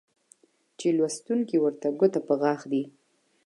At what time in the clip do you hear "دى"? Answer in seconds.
2.71-2.83